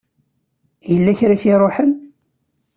[0.91, 1.91] Yella kra i k-iruḥen?